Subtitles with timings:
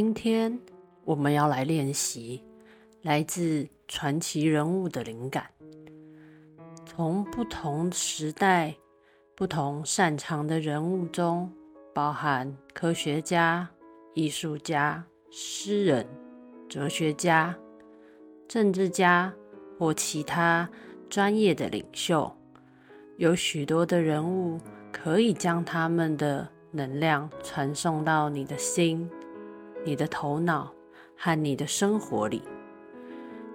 [0.00, 0.56] 今天
[1.04, 2.40] 我们要来练习
[3.02, 5.50] 来自传奇人物的灵感，
[6.86, 8.76] 从不同时代、
[9.34, 11.52] 不同擅长的人物中，
[11.92, 13.68] 包含科学家、
[14.14, 16.06] 艺术家、诗人、
[16.68, 17.58] 哲学家、
[18.46, 19.34] 政治家
[19.80, 20.70] 或其他
[21.10, 22.32] 专业的领袖，
[23.16, 24.60] 有许多的人物
[24.92, 29.10] 可以将他们的能量传送到你的心。
[29.88, 30.70] 你的头脑
[31.16, 32.42] 和你的生活里，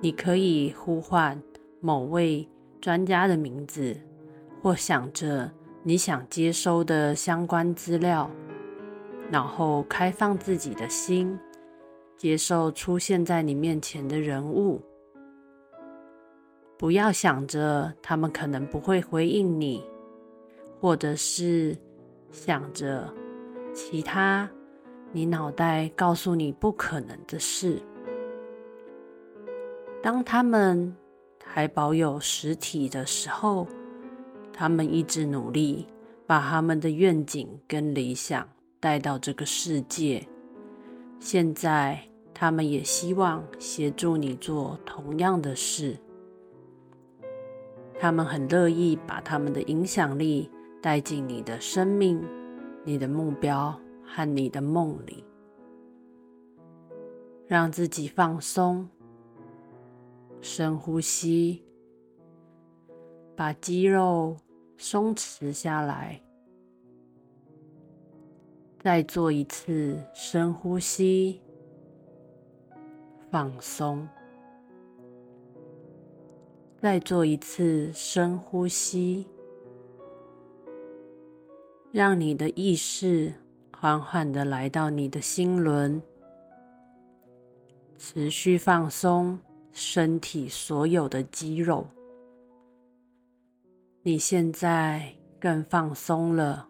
[0.02, 1.40] 你可以呼唤
[1.80, 2.50] 某位
[2.82, 3.96] 专家的名字，
[4.60, 5.52] 或想着
[5.84, 8.28] 你想接收的相关资料，
[9.30, 11.38] 然后开放自己的心，
[12.18, 14.82] 接受出现在你面前的人物。
[16.80, 19.86] 不要想着他们可能不会回应你，
[20.82, 21.78] 或者是
[22.32, 23.14] 想着
[23.72, 24.50] 其他。
[25.16, 27.80] 你脑袋告诉你不可能的事。
[30.02, 30.94] 当他们
[31.46, 33.68] 还保有实体的时候，
[34.52, 35.88] 他们一直努力
[36.26, 40.28] 把他们的愿景跟理想带到这个世界。
[41.20, 42.00] 现在，
[42.34, 45.96] 他们也希望协助你做同样的事。
[48.00, 50.50] 他们很乐意把他们的影响力
[50.82, 52.20] 带进你的生命、
[52.84, 53.80] 你的目标。
[54.16, 55.24] 和你的梦里，
[57.48, 58.88] 让自己放松，
[60.40, 61.64] 深呼吸，
[63.36, 64.38] 把肌肉
[64.78, 66.22] 松弛下来，
[68.78, 71.42] 再做一次深呼吸，
[73.32, 74.08] 放松，
[76.80, 79.26] 再做一次深呼吸，
[81.92, 83.34] 让你的意识。
[83.84, 86.02] 缓缓的来到你的心轮，
[87.98, 89.38] 持续放松
[89.74, 91.86] 身体所有的肌肉。
[94.02, 96.70] 你现在更放松了，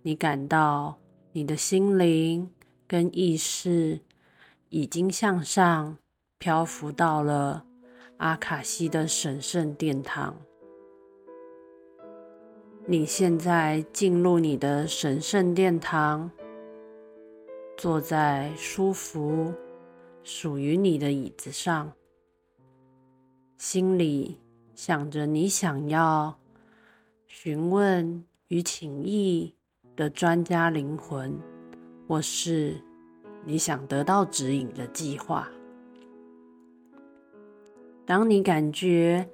[0.00, 0.96] 你感到
[1.32, 2.50] 你的心灵
[2.86, 4.00] 跟意识
[4.70, 5.98] 已经向上
[6.38, 7.66] 漂浮到了
[8.16, 10.34] 阿卡西的神圣殿堂。
[12.88, 16.30] 你现在进入你的神圣殿堂，
[17.76, 19.52] 坐在舒服、
[20.22, 21.92] 属于你的椅子上，
[23.58, 24.38] 心里
[24.76, 26.38] 想着你想要
[27.26, 29.52] 询问与请意
[29.96, 31.36] 的专家灵魂，
[32.06, 32.80] 或是
[33.44, 35.48] 你想得到指引的计划。
[38.04, 39.28] 当你感觉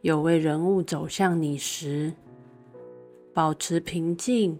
[0.00, 2.12] 有位人物走向你时，
[3.36, 4.58] 保持平静，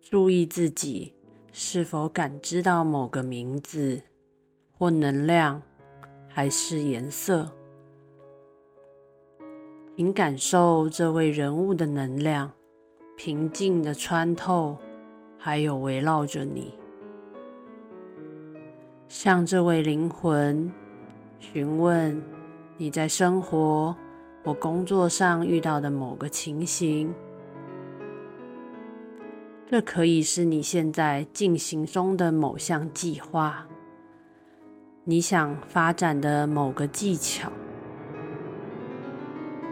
[0.00, 1.14] 注意自己
[1.52, 4.02] 是否感知到某个名字
[4.72, 5.62] 或能量，
[6.26, 7.48] 还是颜色。
[9.96, 12.50] 请感受这位人物的能量，
[13.16, 14.76] 平静的穿透，
[15.38, 16.74] 还有围绕着你。
[19.06, 20.68] 向这位灵魂
[21.38, 22.20] 询问
[22.76, 23.94] 你在生活
[24.42, 27.14] 或工作上遇到的某个情形。
[29.70, 33.68] 这可以是你现在进行中的某项计划，
[35.04, 37.52] 你想发展的某个技巧，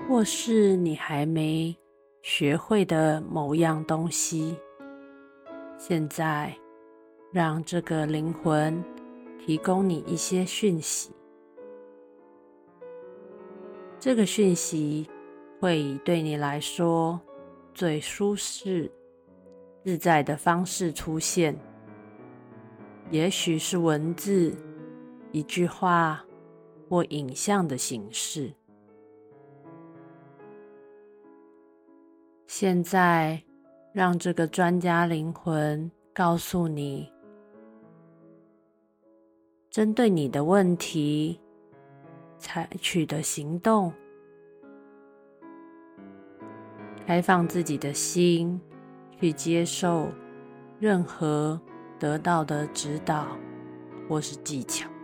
[0.06, 1.74] 或是你还没
[2.20, 4.58] 学会的某样东西。
[5.78, 6.54] 现在，
[7.32, 8.84] 让这个灵魂
[9.38, 11.10] 提供你一些讯息。
[13.98, 15.08] 这个讯息
[15.58, 17.18] 会以对你来说
[17.72, 18.92] 最舒适。
[19.86, 21.56] 自在的方式出现，
[23.08, 24.52] 也许是文字、
[25.30, 26.24] 一句话
[26.88, 28.52] 或影像的形式。
[32.48, 33.40] 现在，
[33.92, 37.08] 让这个专家灵魂告诉你，
[39.70, 41.40] 针对你的问题
[42.38, 43.92] 采取的行动，
[47.06, 48.60] 开放自己的心。
[49.20, 50.10] 去接受
[50.78, 51.60] 任何
[51.98, 53.26] 得到的指导
[54.08, 54.95] 或是技巧。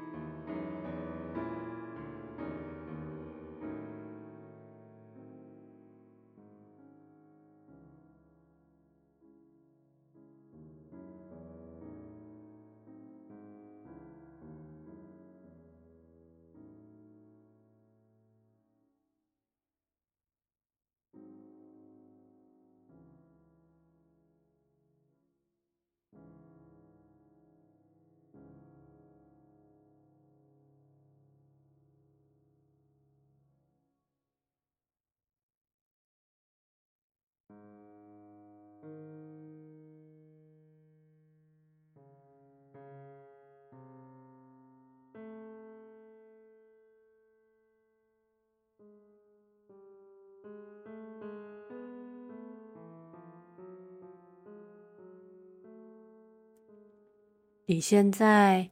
[57.66, 58.68] 你现在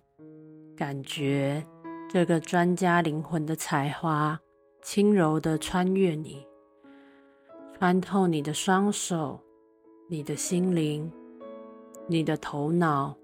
[0.77, 1.67] 感觉
[2.09, 4.39] 这个专家灵魂的才华
[4.83, 6.47] 轻柔的穿越你
[7.79, 9.41] 穿透你的双手
[10.09, 11.11] 你的心灵
[12.07, 13.17] 你的头脑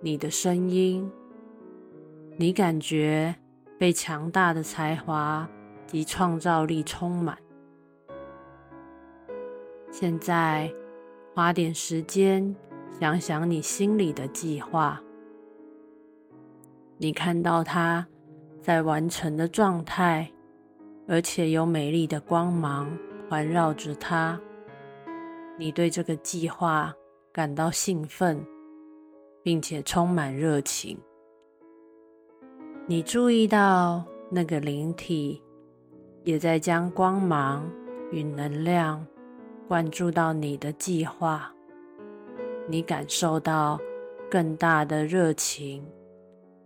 [0.00, 1.10] 你的声音。
[2.36, 3.34] 你感觉
[3.76, 5.48] 被强大的才华
[5.88, 7.36] 及创造力充满
[10.00, 10.72] 现在
[11.34, 12.54] 花点时间
[13.00, 15.02] 想想你心里的计划，
[16.98, 18.06] 你看到它
[18.62, 20.30] 在完成的状态，
[21.08, 22.96] 而且有美丽的光芒
[23.28, 24.40] 环绕着它。
[25.58, 26.94] 你对这个计划
[27.32, 28.40] 感到兴奋，
[29.42, 30.96] 并且充满热情。
[32.86, 35.42] 你注意到那个灵体
[36.22, 37.68] 也在将光芒
[38.12, 39.04] 与能量。
[39.68, 41.52] 关注到你的计划，
[42.66, 43.78] 你感受到
[44.30, 45.86] 更大的热情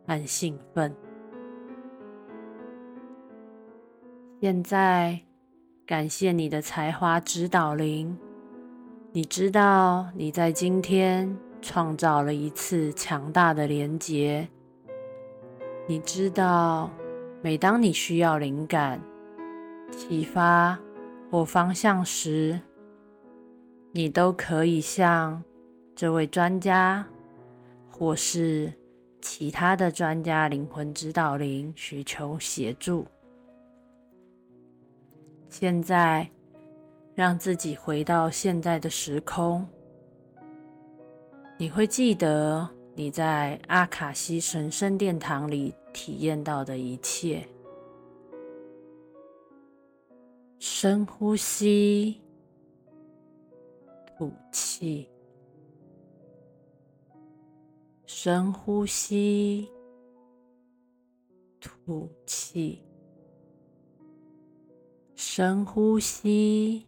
[0.07, 0.95] 和兴奋。
[4.41, 5.19] 现在，
[5.85, 8.17] 感谢你的才华指导灵，
[9.11, 14.49] 你知道你在今天创造了一次强大的连结。
[15.89, 16.89] 你知道，
[17.43, 19.03] 每当你需要灵感、
[19.91, 20.79] 启发
[21.33, 22.61] 或方向时，
[23.95, 25.45] 你都可以向
[25.95, 27.07] 这位专家，
[27.91, 28.73] 或是
[29.21, 33.07] 其他的专家灵魂指导灵寻求协助。
[35.51, 36.27] 现在，
[37.15, 39.69] 让自己回到现在的时空，
[41.59, 47.47] 你会记得你在阿卡西神圣殿堂里体验到的一切。
[50.59, 52.22] 深呼吸。
[54.23, 55.09] 吐气，
[58.07, 59.69] 深呼吸，
[61.61, 62.85] 吐气，
[65.17, 66.87] 深呼吸，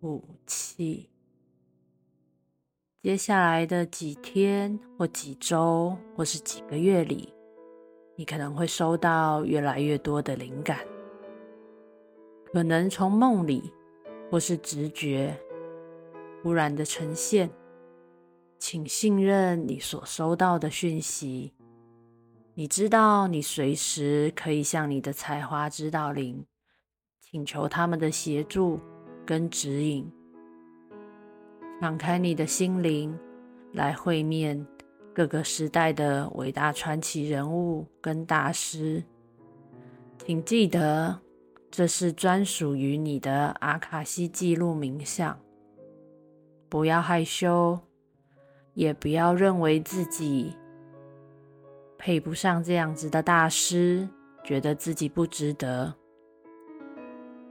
[0.00, 1.10] 吐气。
[3.02, 7.30] 接下来的几天或几周或是几个月里，
[8.16, 10.78] 你可能会收到越来越多的灵感，
[12.46, 13.70] 可能从梦里。
[14.30, 15.38] 或是直觉
[16.42, 17.50] 忽然的呈现，
[18.58, 21.52] 请信任你所收到的讯息。
[22.54, 26.46] 你知道，你随时可以向你的才华指导灵
[27.20, 28.80] 请求他们的协助
[29.24, 30.10] 跟指引。
[31.80, 33.18] 敞开你的心灵，
[33.72, 34.66] 来会面
[35.14, 39.04] 各个时代的伟大传奇人物跟大师。
[40.24, 41.25] 请记得。
[41.76, 45.38] 这是专属于你的阿卡西记录冥想，
[46.70, 47.78] 不要害羞，
[48.72, 50.56] 也不要认为自己
[51.98, 54.08] 配不上这样子的大师，
[54.42, 55.92] 觉得自己不值得。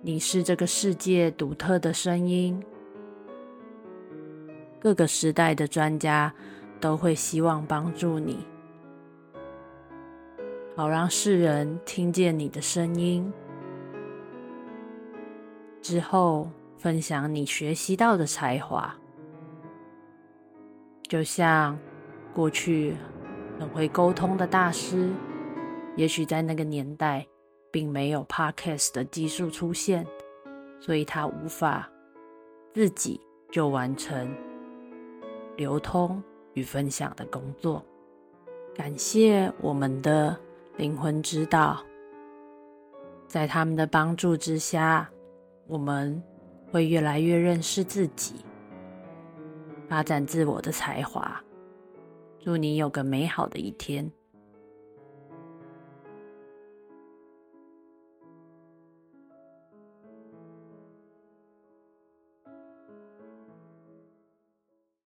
[0.02, 2.60] 你是这个世界独特的声音，
[4.80, 6.34] 各个时代的专家
[6.80, 8.40] 都会希望帮助你，
[10.76, 13.32] 好让世人听见你的声音。
[15.86, 16.50] 之后
[16.80, 18.96] 分享你学习到的才华，
[21.04, 21.78] 就像
[22.34, 22.96] 过去
[23.60, 25.12] 很会沟通的大师，
[25.96, 27.24] 也许在那个年代
[27.70, 30.08] 并没有 Podcast 的技术出现，
[30.80, 31.88] 所以他无法
[32.74, 34.36] 自己就完成
[35.56, 36.20] 流通
[36.56, 37.86] 与分享的工作。
[38.74, 40.36] 感谢我们的
[40.78, 41.80] 灵魂指导，
[43.28, 45.08] 在他们的帮助之下。
[45.68, 46.22] 我们
[46.72, 48.36] 会越来越认识自己，
[49.88, 51.42] 发展自我的才华。
[52.40, 54.12] 祝你有个美好的一天。